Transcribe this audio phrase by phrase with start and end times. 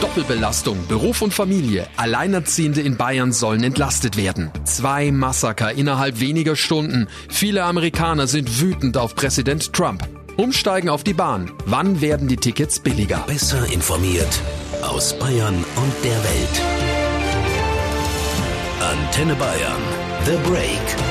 [0.00, 1.86] Doppelbelastung, Beruf und Familie.
[1.96, 4.50] Alleinerziehende in Bayern sollen entlastet werden.
[4.64, 7.06] Zwei Massaker innerhalb weniger Stunden.
[7.28, 10.08] Viele Amerikaner sind wütend auf Präsident Trump.
[10.36, 11.50] Umsteigen auf die Bahn.
[11.66, 13.18] Wann werden die Tickets billiger?
[13.26, 14.40] Besser informiert
[14.82, 16.62] aus Bayern und der Welt.
[18.80, 19.82] Antenne Bayern.
[20.24, 21.09] The Break.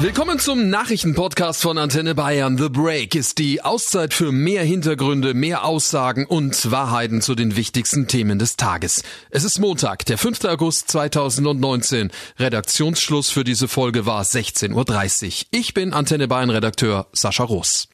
[0.00, 2.58] Willkommen zum Nachrichtenpodcast von Antenne Bayern.
[2.58, 8.08] The Break ist die Auszeit für mehr Hintergründe, mehr Aussagen und Wahrheiten zu den wichtigsten
[8.08, 9.02] Themen des Tages.
[9.30, 10.44] Es ist Montag, der 5.
[10.44, 12.10] August 2019.
[12.38, 15.46] Redaktionsschluss für diese Folge war 16.30 Uhr.
[15.52, 17.88] Ich bin Antenne Bayern Redakteur Sascha Roos.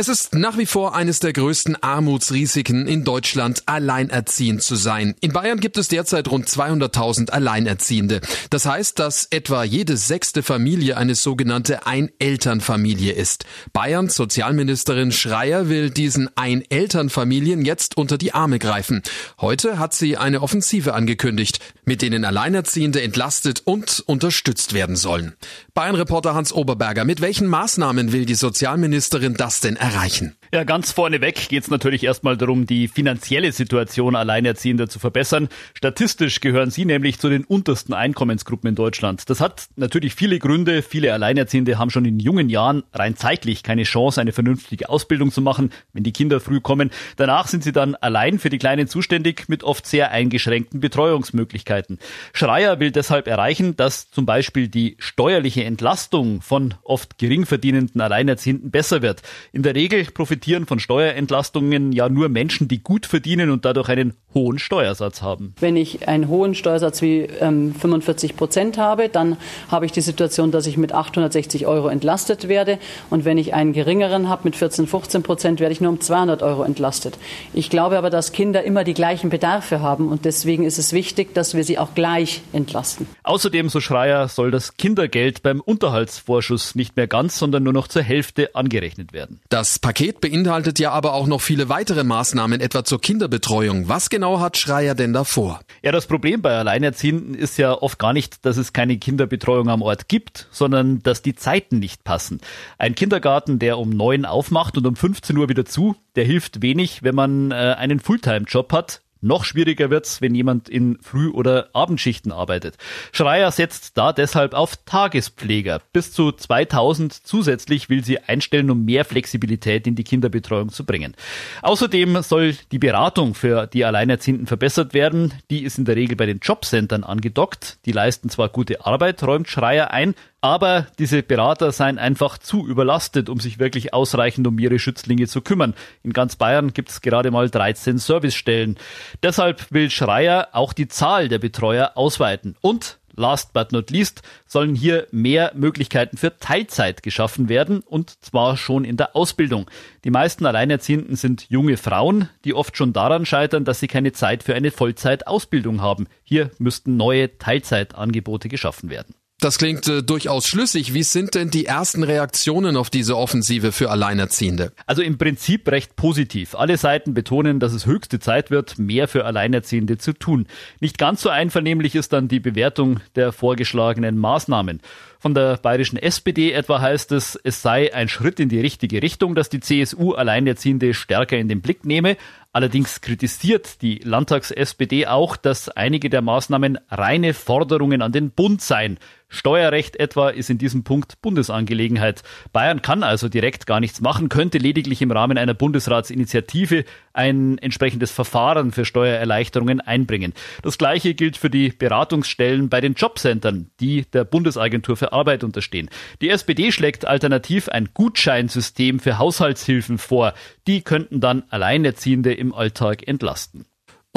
[0.00, 5.16] Es ist nach wie vor eines der größten Armutsrisiken in Deutschland, alleinerziehend zu sein.
[5.20, 8.20] In Bayern gibt es derzeit rund 200.000 Alleinerziehende.
[8.50, 13.44] Das heißt, dass etwa jede sechste Familie eine sogenannte Einelternfamilie ist.
[13.72, 19.02] Bayerns Sozialministerin Schreier will diesen Einelternfamilien jetzt unter die Arme greifen.
[19.40, 25.34] Heute hat sie eine Offensive angekündigt, mit denen Alleinerziehende entlastet und unterstützt werden sollen.
[25.78, 30.34] Bayern-Reporter Hans Oberberger, mit welchen Maßnahmen will die Sozialministerin das denn erreichen?
[30.50, 35.50] Ja, ganz vorneweg geht es natürlich erstmal darum, die finanzielle Situation Alleinerziehender zu verbessern.
[35.74, 39.28] Statistisch gehören sie nämlich zu den untersten Einkommensgruppen in Deutschland.
[39.28, 40.80] Das hat natürlich viele Gründe.
[40.80, 45.42] Viele Alleinerziehende haben schon in jungen Jahren rein zeitlich keine Chance, eine vernünftige Ausbildung zu
[45.42, 46.92] machen, wenn die Kinder früh kommen.
[47.16, 51.98] Danach sind sie dann allein für die Kleinen zuständig mit oft sehr eingeschränkten Betreuungsmöglichkeiten.
[52.32, 58.70] Schreier will deshalb erreichen, dass zum Beispiel die steuerliche Entlastung von oft gering verdienenden Alleinerziehenden
[58.70, 59.20] besser wird.
[59.52, 63.88] In der Regel profitieren profitieren von Steuerentlastungen ja nur Menschen, die gut verdienen und dadurch
[63.88, 65.54] einen hohen Steuersatz haben.
[65.58, 69.36] Wenn ich einen hohen Steuersatz wie ähm, 45 Prozent habe, dann
[69.68, 72.78] habe ich die Situation, dass ich mit 860 Euro entlastet werde.
[73.10, 76.42] Und wenn ich einen geringeren habe mit 14, 15 Prozent, werde ich nur um 200
[76.42, 77.18] Euro entlastet.
[77.52, 81.34] Ich glaube aber, dass Kinder immer die gleichen Bedarfe haben und deswegen ist es wichtig,
[81.34, 83.08] dass wir sie auch gleich entlasten.
[83.24, 88.02] Außerdem, so Schreier, soll das Kindergeld beim Unterhaltsvorschuss nicht mehr ganz, sondern nur noch zur
[88.02, 89.40] Hälfte angerechnet werden.
[89.48, 93.88] Das Paket beinhaltet ja aber auch noch viele weitere Maßnahmen, etwa zur Kinderbetreuung.
[93.88, 95.60] Was genau hat Schreier denn davor?
[95.82, 99.80] Ja, das Problem bei Alleinerziehenden ist ja oft gar nicht, dass es keine Kinderbetreuung am
[99.80, 102.40] Ort gibt, sondern dass die Zeiten nicht passen.
[102.76, 107.02] Ein Kindergarten, der um neun aufmacht und um 15 Uhr wieder zu, der hilft wenig,
[107.02, 112.32] wenn man äh, einen Fulltime-Job hat, noch schwieriger wird's, wenn jemand in Früh- oder Abendschichten
[112.32, 112.76] arbeitet.
[113.12, 115.80] Schreier setzt da deshalb auf Tagespfleger.
[115.92, 121.14] Bis zu 2000 zusätzlich will sie einstellen, um mehr Flexibilität in die Kinderbetreuung zu bringen.
[121.62, 125.34] Außerdem soll die Beratung für die Alleinerziehenden verbessert werden.
[125.50, 127.78] Die ist in der Regel bei den Jobcentern angedockt.
[127.86, 130.14] Die leisten zwar gute Arbeit, räumt Schreier ein,
[130.48, 135.42] aber diese Berater seien einfach zu überlastet, um sich wirklich ausreichend um ihre Schützlinge zu
[135.42, 135.74] kümmern.
[136.02, 138.78] In ganz Bayern gibt es gerade mal 13 Servicestellen.
[139.22, 142.56] Deshalb will Schreier auch die Zahl der Betreuer ausweiten.
[142.62, 148.56] Und last but not least, sollen hier mehr Möglichkeiten für Teilzeit geschaffen werden und zwar
[148.56, 149.70] schon in der Ausbildung.
[150.04, 154.44] Die meisten Alleinerziehenden sind junge Frauen, die oft schon daran scheitern, dass sie keine Zeit
[154.44, 156.06] für eine Vollzeitausbildung haben.
[156.24, 159.14] Hier müssten neue Teilzeitangebote geschaffen werden.
[159.40, 160.94] Das klingt äh, durchaus schlüssig.
[160.94, 164.72] Wie sind denn die ersten Reaktionen auf diese Offensive für Alleinerziehende?
[164.86, 166.56] Also im Prinzip recht positiv.
[166.56, 170.48] Alle Seiten betonen, dass es höchste Zeit wird, mehr für Alleinerziehende zu tun.
[170.80, 174.80] Nicht ganz so einvernehmlich ist dann die Bewertung der vorgeschlagenen Maßnahmen.
[175.20, 179.34] Von der bayerischen SPD etwa heißt es, es sei ein Schritt in die richtige Richtung,
[179.34, 182.16] dass die CSU Alleinerziehende stärker in den Blick nehme.
[182.52, 188.98] Allerdings kritisiert die Landtags-SPD auch, dass einige der Maßnahmen reine Forderungen an den Bund seien.
[189.28, 192.22] Steuerrecht etwa ist in diesem Punkt Bundesangelegenheit.
[192.52, 196.84] Bayern kann also direkt gar nichts machen, könnte lediglich im Rahmen einer Bundesratsinitiative
[197.18, 200.32] ein entsprechendes Verfahren für Steuererleichterungen einbringen.
[200.62, 205.90] Das gleiche gilt für die Beratungsstellen bei den Jobcentern, die der Bundesagentur für Arbeit unterstehen.
[206.22, 210.32] Die SPD schlägt alternativ ein Gutscheinsystem für Haushaltshilfen vor.
[210.68, 213.66] Die könnten dann Alleinerziehende im Alltag entlasten.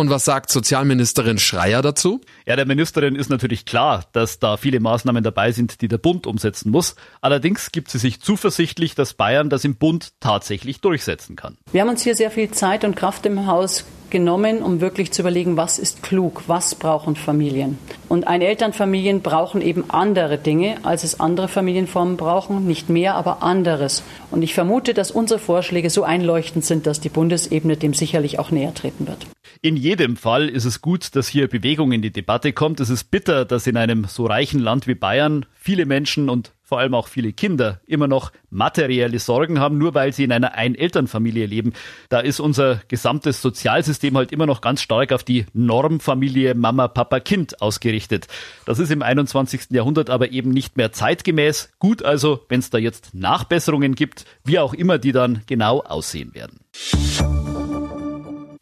[0.02, 2.22] Und was sagt Sozialministerin Schreier dazu?
[2.48, 6.26] Ja, der Ministerin ist natürlich klar, dass da viele Maßnahmen dabei sind, die der Bund
[6.26, 6.96] umsetzen muss.
[7.22, 11.56] Allerdings gibt sie sich zuversichtlich, dass Bayern das im Bund tatsächlich durchsetzen kann.
[11.72, 15.22] Wir haben uns hier sehr viel Zeit und Kraft im Haus genommen, um wirklich zu
[15.22, 17.78] überlegen, was ist klug, was brauchen Familien.
[18.10, 24.02] Und Einelternfamilien brauchen eben andere Dinge, als es andere Familienformen brauchen, nicht mehr, aber anderes.
[24.32, 28.50] Und ich vermute, dass unsere Vorschläge so einleuchtend sind, dass die Bundesebene dem sicherlich auch
[28.50, 29.28] näher treten wird.
[29.64, 32.80] In jedem Fall ist es gut, dass hier Bewegung in die Debatte kommt.
[32.80, 36.80] Es ist bitter, dass in einem so reichen Land wie Bayern viele Menschen und vor
[36.80, 41.46] allem auch viele Kinder immer noch materielle Sorgen haben, nur weil sie in einer Einelternfamilie
[41.46, 41.74] leben.
[42.10, 47.20] Da ist unser gesamtes Sozialsystem halt immer noch ganz stark auf die Normfamilie Mama, Papa,
[47.20, 48.28] Kind ausgerichtet.
[48.66, 49.70] Das ist im 21.
[49.70, 51.72] Jahrhundert aber eben nicht mehr zeitgemäß.
[51.78, 56.34] Gut also, wenn es da jetzt Nachbesserungen gibt, wie auch immer die dann genau aussehen
[56.34, 56.62] werden.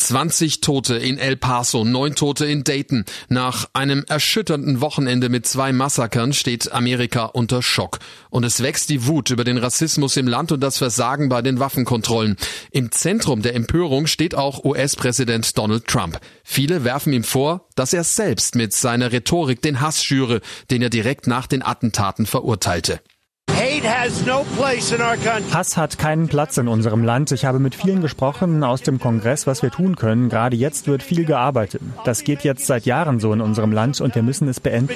[0.10, 3.06] 20 Tote in El Paso, 9 Tote in Dayton.
[3.28, 8.00] Nach einem erschütternden Wochenende mit zwei Massakern steht Amerika unter Schock.
[8.32, 11.60] Und es wächst die Wut über den Rassismus im Land und das Versagen bei den
[11.60, 12.38] Waffenkontrollen.
[12.72, 16.20] Im Zentrum der Empörung steht auch US-Präsident Donald Trump.
[16.44, 20.42] Viele werfen ihm vor, dass er selbst mit seiner Rhetorik den Hass schüre,
[20.72, 23.00] den er direkt nach den Attentaten verurteilte.
[25.54, 27.32] Hass hat keinen Platz in unserem Land.
[27.32, 30.30] Ich habe mit vielen gesprochen aus dem Kongress, was wir tun können.
[30.30, 31.82] Gerade jetzt wird viel gearbeitet.
[32.06, 34.94] Das geht jetzt seit Jahren so in unserem Land und wir müssen es beenden.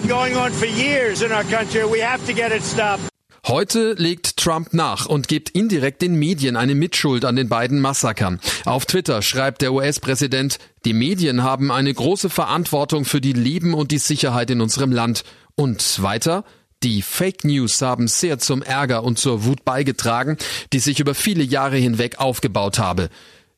[3.46, 8.40] Heute legt Trump nach und gibt indirekt den Medien eine Mitschuld an den beiden Massakern.
[8.64, 13.92] Auf Twitter schreibt der US-Präsident, die Medien haben eine große Verantwortung für die Leben und
[13.92, 15.26] die Sicherheit in unserem Land.
[15.56, 16.46] Und weiter,
[16.84, 20.38] die Fake News haben sehr zum Ärger und zur Wut beigetragen,
[20.74, 23.10] die sich über viele Jahre hinweg aufgebaut habe.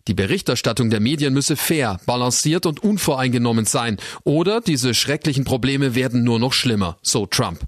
[0.08, 6.24] Die Berichterstattung der Medien müsse fair, balanciert und unvoreingenommen sein, oder diese schrecklichen Probleme werden
[6.24, 7.62] nur noch schlimmer, so Trump.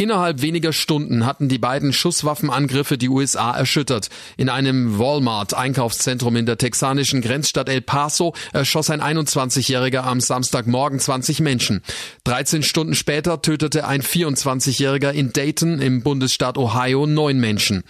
[0.00, 4.10] Innerhalb weniger Stunden hatten die beiden Schusswaffenangriffe die USA erschüttert.
[4.36, 11.40] In einem Walmart-Einkaufszentrum in der texanischen Grenzstadt El Paso erschoss ein 21-Jähriger am Samstagmorgen 20
[11.40, 11.82] Menschen.
[12.22, 17.82] 13 Stunden später tötete ein 24-Jähriger in Dayton im Bundesstaat Ohio neun Menschen.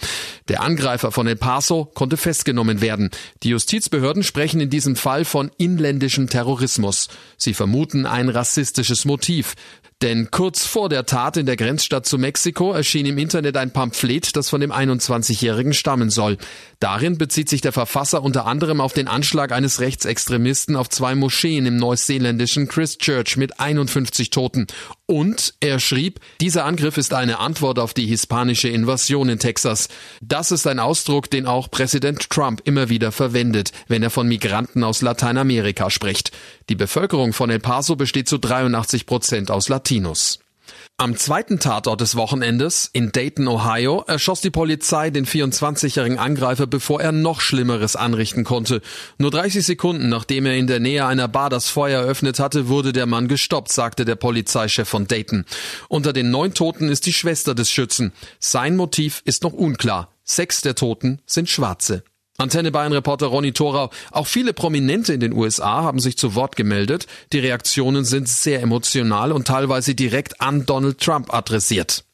[0.49, 3.11] Der Angreifer von El Paso konnte festgenommen werden.
[3.43, 7.09] Die Justizbehörden sprechen in diesem Fall von inländischem Terrorismus.
[7.37, 9.57] Sie vermuten ein rassistisches Motiv.
[10.01, 14.37] Denn kurz vor der Tat in der Grenzstadt zu Mexiko erschien im Internet ein Pamphlet,
[14.37, 16.39] das von dem 21-Jährigen stammen soll.
[16.79, 21.67] Darin bezieht sich der Verfasser unter anderem auf den Anschlag eines Rechtsextremisten auf zwei Moscheen
[21.67, 24.69] im neuseeländischen Christchurch mit 51 Toten.
[25.11, 29.89] Und er schrieb, dieser Angriff ist eine Antwort auf die hispanische Invasion in Texas.
[30.21, 34.85] Das ist ein Ausdruck, den auch Präsident Trump immer wieder verwendet, wenn er von Migranten
[34.85, 36.33] aus Lateinamerika spricht.
[36.69, 40.41] Die Bevölkerung von El Paso besteht zu 83 Prozent aus Latinos.
[40.97, 47.01] Am zweiten Tatort des Wochenendes in Dayton, Ohio, erschoss die Polizei den 24-jährigen Angreifer, bevor
[47.01, 48.81] er noch Schlimmeres anrichten konnte.
[49.17, 52.93] Nur 30 Sekunden nachdem er in der Nähe einer Bar das Feuer eröffnet hatte, wurde
[52.93, 55.45] der Mann gestoppt, sagte der Polizeichef von Dayton.
[55.89, 58.13] Unter den neun Toten ist die Schwester des Schützen.
[58.41, 60.11] Sein Motiv ist noch unklar.
[60.25, 62.03] Sechs der Toten sind Schwarze.
[62.41, 63.91] Antenne Bayern-Reporter Ronny Thorau.
[64.13, 67.09] Auch viele Prominente in den USA haben sich zu Wort gemeldet.
[67.33, 72.05] Die Reaktionen sind sehr emotional und teilweise direkt an Donald Trump adressiert.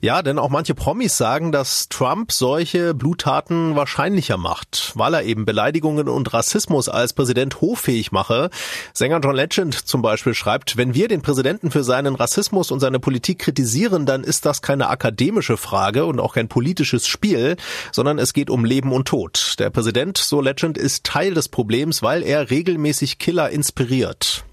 [0.00, 5.44] Ja, denn auch manche Promis sagen, dass Trump solche Bluttaten wahrscheinlicher macht, weil er eben
[5.46, 8.50] Beleidigungen und Rassismus als Präsident hoffähig mache.
[8.92, 13.00] Sänger John Legend zum Beispiel schreibt, wenn wir den Präsidenten für seinen Rassismus und seine
[13.00, 17.56] Politik kritisieren, dann ist das keine akademische Frage und auch kein politisches Spiel,
[17.92, 19.54] sondern es geht um Leben und Tod.
[19.58, 24.44] Der Präsident, so Legend, ist Teil des Problems, weil er regelmäßig Killer inspiriert.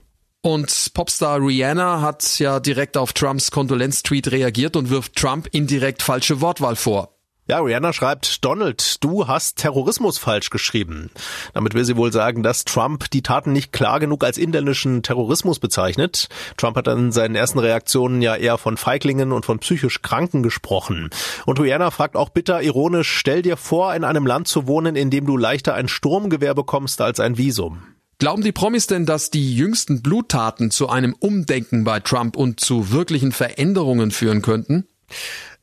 [0.44, 6.42] Und Popstar Rihanna hat ja direkt auf Trumps Kondolenztweet reagiert und wirft Trump indirekt falsche
[6.42, 7.16] Wortwahl vor.
[7.48, 11.12] Ja, Rihanna schreibt, Donald, du hast Terrorismus falsch geschrieben.
[11.54, 15.60] Damit will sie wohl sagen, dass Trump die Taten nicht klar genug als inländischen Terrorismus
[15.60, 16.30] bezeichnet.
[16.58, 21.10] Trump hat in seinen ersten Reaktionen ja eher von Feiglingen und von psychisch Kranken gesprochen.
[21.46, 25.12] Und Rihanna fragt auch bitter ironisch, stell dir vor, in einem Land zu wohnen, in
[25.12, 27.84] dem du leichter ein Sturmgewehr bekommst als ein Visum.
[28.22, 32.92] Glauben die Promis denn, dass die jüngsten Bluttaten zu einem Umdenken bei Trump und zu
[32.92, 34.86] wirklichen Veränderungen führen könnten?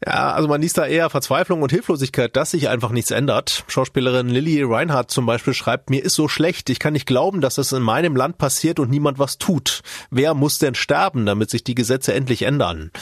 [0.06, 3.64] Ja, also man liest da eher Verzweiflung und Hilflosigkeit, dass sich einfach nichts ändert.
[3.66, 7.58] Schauspielerin Lily Reinhardt zum Beispiel schreibt, mir ist so schlecht, ich kann nicht glauben, dass
[7.58, 9.82] es in meinem Land passiert und niemand was tut.
[10.10, 12.92] Wer muss denn sterben, damit sich die Gesetze endlich ändern?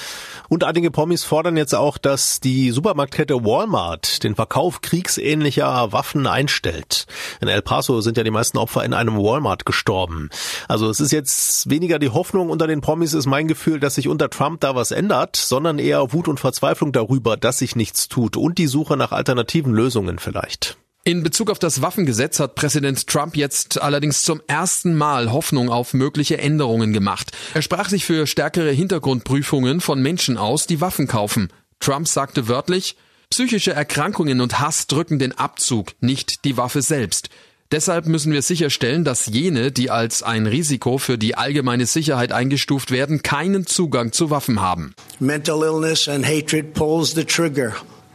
[0.49, 7.07] Und einige Promis fordern jetzt auch, dass die Supermarktkette Walmart den Verkauf kriegsähnlicher Waffen einstellt.
[7.43, 10.31] In El Paso sind ja die meisten Opfer in einem Walmart gestorben.
[10.67, 14.09] Also es ist jetzt weniger die Hoffnung unter den Promis, ist mein Gefühl, dass sich
[14.09, 18.37] unter Trump da was ändert, sondern eher Wut und Verzweiflung darüber, dass sich nichts tut
[18.37, 20.77] und die Suche nach alternativen Lösungen vielleicht.
[21.05, 25.95] In Bezug auf das Waffengesetz hat Präsident Trump jetzt allerdings zum ersten Mal Hoffnung auf
[25.95, 27.31] mögliche Änderungen gemacht.
[27.55, 31.53] Er sprach sich für stärkere Hintergrundprüfungen von Menschen aus, die Waffen kaufen.
[31.79, 32.97] Trump sagte wörtlich,
[33.31, 37.29] psychische Erkrankungen und Hass drücken den Abzug, nicht die Waffe selbst.
[37.73, 42.93] Deshalb müssen wir sicherstellen, dass jene, die als ein Risiko für die allgemeine Sicherheit eingestuft
[42.93, 44.95] werden, keinen Zugang zu Waffen haben.
[45.19, 47.73] Mental illness and hatred pulls the trigger,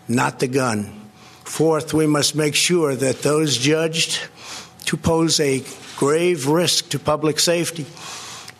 [0.08, 0.88] not the gun.
[1.44, 4.30] Fourth, we must make sure that those judged
[4.86, 5.62] to pose a
[5.98, 7.86] grave risk to public safety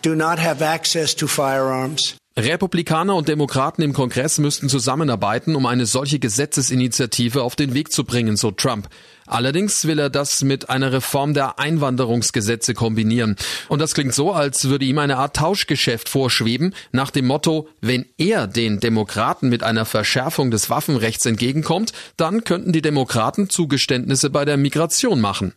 [0.02, 2.16] do not have access to firearms.
[2.36, 8.04] Republikaner und Demokraten im Kongress müssten zusammenarbeiten, um eine solche Gesetzesinitiative auf den Weg zu
[8.04, 8.88] bringen, so Trump.
[9.32, 13.36] Allerdings will er das mit einer Reform der Einwanderungsgesetze kombinieren.
[13.70, 18.04] Und das klingt so, als würde ihm eine Art Tauschgeschäft vorschweben, nach dem Motto, wenn
[18.18, 24.44] er den Demokraten mit einer Verschärfung des Waffenrechts entgegenkommt, dann könnten die Demokraten Zugeständnisse bei
[24.44, 25.54] der Migration machen.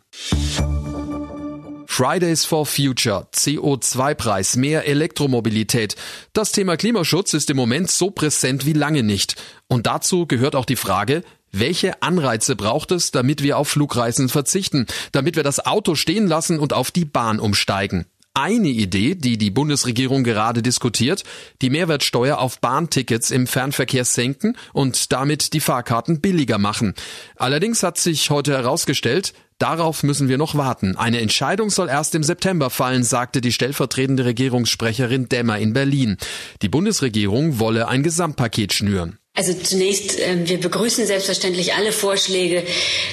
[1.86, 5.96] Fridays for Future, CO2-Preis, mehr Elektromobilität.
[6.32, 9.36] Das Thema Klimaschutz ist im Moment so präsent wie lange nicht.
[9.67, 11.24] Und dazu gehört auch die Frage,
[11.60, 16.60] welche Anreize braucht es, damit wir auf Flugreisen verzichten, damit wir das Auto stehen lassen
[16.60, 18.06] und auf die Bahn umsteigen?
[18.38, 21.24] Eine Idee, die die Bundesregierung gerade diskutiert,
[21.62, 26.96] die Mehrwertsteuer auf Bahntickets im Fernverkehr senken und damit die Fahrkarten billiger machen.
[27.38, 30.98] Allerdings hat sich heute herausgestellt, Darauf müssen wir noch warten.
[30.98, 36.18] Eine Entscheidung soll erst im September fallen, sagte die stellvertretende Regierungssprecherin Dämmer in Berlin.
[36.62, 39.18] Die Bundesregierung wolle ein Gesamtpaket schnüren.
[39.38, 42.63] Also zunächst, ähm, wir begrüßen selbstverständlich alle Vorschläge,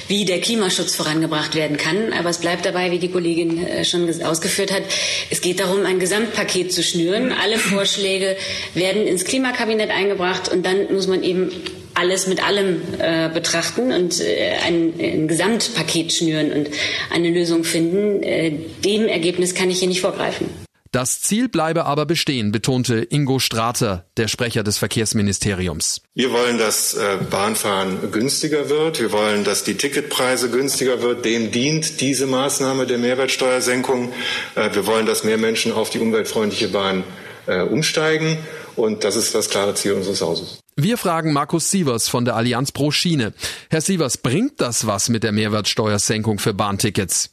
[0.07, 2.13] wie der Klimaschutz vorangebracht werden kann.
[2.13, 4.83] Aber es bleibt dabei, wie die Kollegin äh, schon ausgeführt hat,
[5.29, 7.33] es geht darum, ein Gesamtpaket zu schnüren.
[7.33, 8.37] Alle Vorschläge
[8.73, 11.51] werden ins Klimakabinett eingebracht und dann muss man eben
[11.93, 16.69] alles mit allem äh, betrachten und äh, ein, ein, Gesamtpaket schnüren und
[17.11, 18.23] eine Lösung finden.
[18.23, 18.53] Äh,
[18.83, 20.62] dem Ergebnis kann ich hier nicht vorgreifen.
[20.93, 26.01] Das Ziel bleibe aber bestehen, betonte Ingo Strater, der Sprecher des Verkehrsministeriums.
[26.13, 28.99] Wir wollen, dass äh, Bahnfahren günstiger wird.
[28.99, 31.25] Wir wollen, dass die Ticketpreise günstiger wird.
[31.25, 34.13] Dem dient diese Maßnahme der Mehrwertsteuersenkung.
[34.53, 37.03] Äh, wir wollen, dass mehr Menschen auf die umweltfreundliche Bahn
[37.47, 38.37] äh, umsteigen.
[38.75, 40.59] Und das ist das klare Ziel unseres Hauses.
[40.75, 43.33] Wir fragen Markus Sievers von der Allianz Pro Schiene.
[43.71, 47.31] Herr Sievers, bringt das was mit der Mehrwertsteuersenkung für Bahntickets?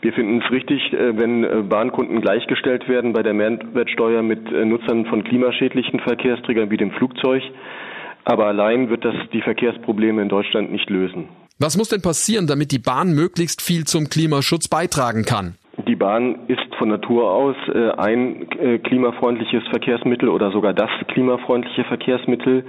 [0.00, 4.64] Wir finden es richtig, äh, wenn äh, Bahnkunden gleichgestellt werden bei der Mehrwertsteuer mit äh,
[4.64, 7.42] Nutzern von klimaschädlichen Verkehrsträgern wie dem Flugzeug.
[8.24, 11.28] Aber allein wird das die Verkehrsprobleme in Deutschland nicht lösen.
[11.58, 15.56] Was muss denn passieren, damit die Bahn möglichst viel zum Klimaschutz beitragen kann?
[15.88, 17.56] Die Bahn ist von Natur aus
[17.96, 18.46] ein
[18.82, 22.64] klimafreundliches Verkehrsmittel oder sogar das klimafreundliche Verkehrsmittel.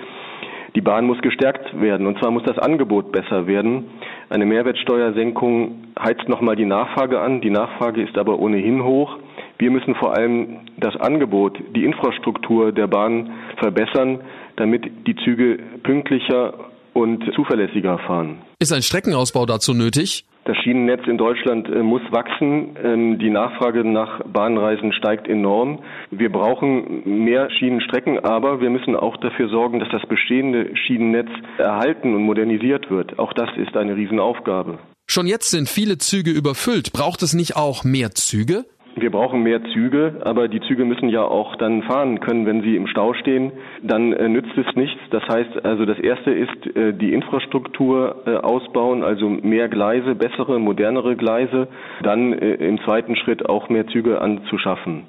[0.75, 3.85] Die Bahn muss gestärkt werden und zwar muss das Angebot besser werden.
[4.29, 7.41] Eine Mehrwertsteuersenkung heizt nochmal die Nachfrage an.
[7.41, 9.17] Die Nachfrage ist aber ohnehin hoch.
[9.57, 14.21] Wir müssen vor allem das Angebot, die Infrastruktur der Bahn verbessern,
[14.55, 16.53] damit die Züge pünktlicher
[16.93, 18.37] und zuverlässiger fahren.
[18.59, 20.25] Ist ein Streckenausbau dazu nötig?
[20.49, 22.75] Das Schienennetz in Deutschland äh, muss wachsen.
[22.83, 25.83] Ähm, die Nachfrage nach Bahnreisen steigt enorm.
[26.09, 31.29] Wir brauchen mehr Schienenstrecken, aber wir müssen auch dafür sorgen, dass das bestehende Schienennetz
[31.59, 33.19] erhalten und modernisiert wird.
[33.19, 34.79] Auch das ist eine Riesenaufgabe.
[35.05, 36.93] Schon jetzt sind viele Züge überfüllt.
[36.93, 38.65] Braucht es nicht auch mehr Züge?
[38.95, 42.75] Wir brauchen mehr Züge, aber die Züge müssen ja auch dann fahren können, wenn sie
[42.75, 43.51] im Stau stehen.
[43.81, 44.99] Dann äh, nützt es nichts.
[45.11, 50.59] Das heißt also, das erste ist äh, die Infrastruktur äh, ausbauen, also mehr Gleise, bessere,
[50.59, 51.67] modernere Gleise.
[52.03, 55.03] Dann äh, im zweiten Schritt auch mehr Züge anzuschaffen.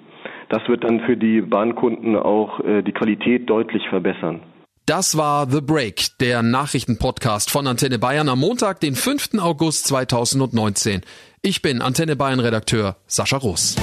[0.51, 4.41] Das wird dann für die Bahnkunden auch äh, die Qualität deutlich verbessern.
[4.87, 9.39] Das war The Break, der Nachrichtenpodcast von Antenne Bayern am Montag, den 5.
[9.39, 11.03] August 2019.
[11.43, 13.77] Ich bin Antenne Bayern Redakteur Sascha Roos.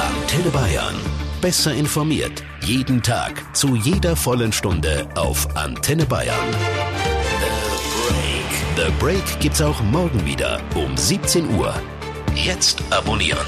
[0.00, 0.96] Antenne Bayern.
[1.40, 2.42] Besser informiert.
[2.62, 3.56] Jeden Tag.
[3.56, 6.36] Zu jeder vollen Stunde auf Antenne Bayern.
[6.50, 8.86] The Break.
[8.86, 11.74] The Break gibt's auch morgen wieder um 17 Uhr.
[12.34, 13.38] Jetzt abonnieren.